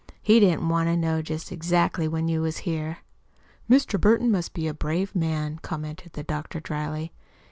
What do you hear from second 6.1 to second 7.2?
the doctor dryly.